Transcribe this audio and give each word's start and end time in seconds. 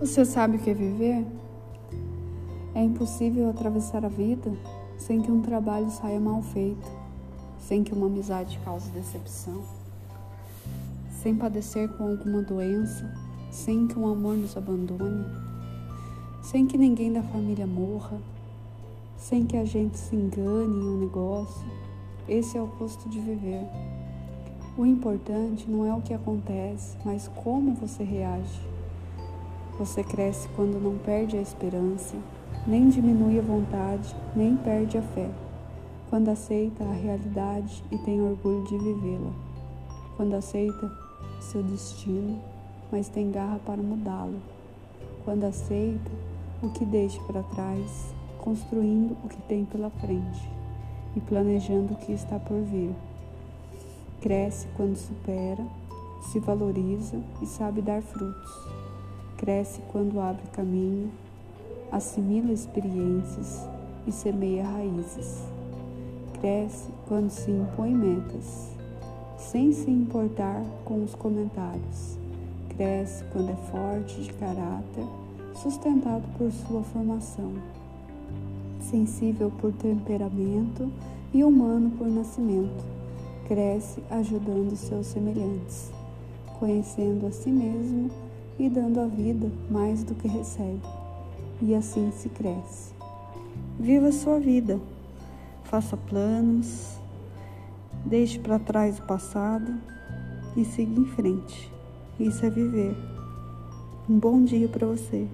Você 0.00 0.24
sabe 0.24 0.56
o 0.56 0.58
que 0.58 0.70
é 0.70 0.72
viver? 0.72 1.26
É 2.74 2.82
impossível 2.82 3.50
atravessar 3.50 4.02
a 4.02 4.08
vida 4.08 4.50
sem 4.96 5.20
que 5.20 5.30
um 5.30 5.42
trabalho 5.42 5.90
saia 5.90 6.18
mal 6.18 6.40
feito, 6.40 6.90
sem 7.58 7.84
que 7.84 7.92
uma 7.92 8.06
amizade 8.06 8.58
cause 8.64 8.90
decepção, 8.92 9.62
sem 11.10 11.36
padecer 11.36 11.86
com 11.90 12.04
alguma 12.04 12.40
doença, 12.40 13.14
sem 13.50 13.86
que 13.86 13.98
um 13.98 14.10
amor 14.10 14.38
nos 14.38 14.56
abandone, 14.56 15.26
sem 16.42 16.66
que 16.66 16.78
ninguém 16.78 17.12
da 17.12 17.22
família 17.22 17.66
morra, 17.66 18.18
sem 19.18 19.44
que 19.44 19.58
a 19.58 19.66
gente 19.66 19.98
se 19.98 20.16
engane 20.16 20.76
em 20.76 20.88
um 20.88 20.98
negócio. 20.98 21.68
Esse 22.26 22.56
é 22.56 22.62
o 22.62 22.68
custo 22.68 23.06
de 23.06 23.20
viver. 23.20 23.66
O 24.78 24.86
importante 24.86 25.70
não 25.70 25.84
é 25.84 25.92
o 25.94 26.00
que 26.00 26.14
acontece, 26.14 26.96
mas 27.04 27.28
como 27.28 27.74
você 27.74 28.02
reage. 28.02 28.69
Você 29.80 30.04
cresce 30.04 30.46
quando 30.54 30.78
não 30.78 30.98
perde 30.98 31.38
a 31.38 31.40
esperança, 31.40 32.14
nem 32.66 32.90
diminui 32.90 33.38
a 33.38 33.42
vontade, 33.42 34.14
nem 34.36 34.54
perde 34.54 34.98
a 34.98 35.02
fé. 35.02 35.30
Quando 36.10 36.28
aceita 36.28 36.84
a 36.84 36.92
realidade 36.92 37.82
e 37.90 37.96
tem 37.96 38.20
orgulho 38.20 38.62
de 38.64 38.76
vivê-la. 38.76 39.32
Quando 40.18 40.34
aceita 40.34 40.92
seu 41.40 41.62
destino, 41.62 42.38
mas 42.92 43.08
tem 43.08 43.30
garra 43.30 43.58
para 43.64 43.80
mudá-lo. 43.80 44.36
Quando 45.24 45.44
aceita 45.44 46.10
o 46.62 46.68
que 46.68 46.84
deixa 46.84 47.18
para 47.22 47.42
trás, 47.42 48.14
construindo 48.36 49.16
o 49.24 49.28
que 49.28 49.40
tem 49.48 49.64
pela 49.64 49.88
frente 49.88 50.46
e 51.16 51.20
planejando 51.22 51.94
o 51.94 51.96
que 51.96 52.12
está 52.12 52.38
por 52.38 52.60
vir. 52.60 52.94
Cresce 54.20 54.68
quando 54.76 54.96
supera, 54.96 55.64
se 56.30 56.38
valoriza 56.38 57.18
e 57.40 57.46
sabe 57.46 57.80
dar 57.80 58.02
frutos 58.02 58.89
Cresce 59.40 59.80
quando 59.90 60.20
abre 60.20 60.42
caminho, 60.52 61.10
assimila 61.90 62.52
experiências 62.52 63.66
e 64.06 64.12
semeia 64.12 64.62
raízes. 64.62 65.42
Cresce 66.38 66.90
quando 67.08 67.30
se 67.30 67.50
impõe 67.50 67.94
metas, 67.94 68.68
sem 69.38 69.72
se 69.72 69.90
importar 69.90 70.62
com 70.84 71.02
os 71.02 71.14
comentários. 71.14 72.18
Cresce 72.76 73.24
quando 73.32 73.48
é 73.48 73.56
forte 73.70 74.20
de 74.20 74.30
caráter, 74.34 75.06
sustentado 75.54 76.24
por 76.36 76.52
sua 76.52 76.82
formação. 76.82 77.54
Sensível 78.78 79.50
por 79.58 79.72
temperamento 79.72 80.92
e 81.32 81.42
humano 81.42 81.90
por 81.96 82.08
nascimento. 82.08 82.84
Cresce 83.48 84.02
ajudando 84.10 84.76
seus 84.76 85.06
semelhantes, 85.06 85.90
conhecendo 86.58 87.26
a 87.26 87.32
si 87.32 87.50
mesmo 87.50 88.10
e 88.60 88.68
dando 88.68 89.00
à 89.00 89.06
vida 89.06 89.50
mais 89.70 90.04
do 90.04 90.14
que 90.14 90.28
recebe. 90.28 90.82
E 91.62 91.74
assim 91.74 92.12
se 92.12 92.28
cresce. 92.28 92.92
Viva 93.78 94.08
a 94.08 94.12
sua 94.12 94.38
vida, 94.38 94.78
faça 95.64 95.96
planos, 95.96 96.98
deixe 98.04 98.38
para 98.38 98.58
trás 98.58 98.98
o 98.98 99.02
passado 99.02 99.72
e 100.54 100.64
siga 100.64 101.00
em 101.00 101.06
frente. 101.06 101.72
Isso 102.18 102.44
é 102.44 102.50
viver. 102.50 102.94
Um 104.08 104.18
bom 104.18 104.44
dia 104.44 104.68
para 104.68 104.86
você. 104.86 105.26